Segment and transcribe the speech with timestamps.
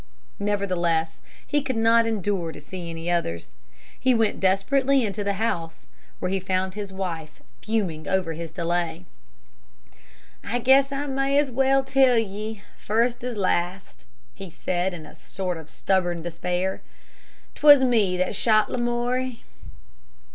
[0.39, 3.51] Nevertheless, he could not endure to see any others.
[3.99, 5.85] He went desperately into the house,
[6.17, 9.05] where he found his wife fuming over his delay.
[10.43, 15.15] "I guess I may as well tell ye, first as last," he said, in a
[15.15, 16.81] sort of stubborn despair.
[17.53, 19.43] "'T was me that shot Lamoury."